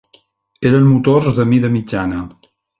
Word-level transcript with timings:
Eren 0.69 0.87
motors 0.87 1.31
de 1.41 1.47
mida 1.53 1.73
mitjana. 1.77 2.27